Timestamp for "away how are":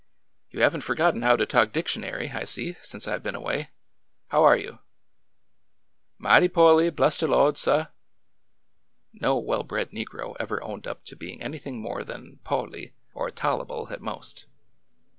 3.35-4.57